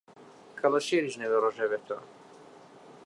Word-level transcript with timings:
کەڵەشێریش 0.59 1.15
نەبێت 1.21 1.41
ڕۆژ 1.43 1.57
ئەبێتەوە 1.63 2.03